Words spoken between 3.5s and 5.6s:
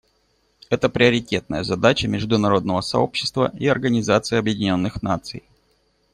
и Организации Объединенных Наций.